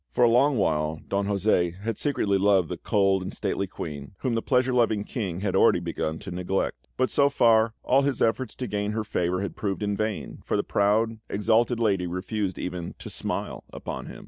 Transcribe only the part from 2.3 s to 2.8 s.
loved the